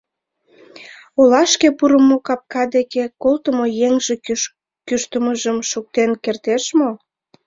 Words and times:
Олашке 1.19 1.69
пурымо 1.77 2.17
капка 2.27 2.63
деке 2.75 3.03
колтымо 3.23 3.65
еҥже 3.87 4.15
кӱштымыжым 4.87 5.57
шуктен 5.69 6.11
кертеш 6.23 6.63
мо? 6.79 6.89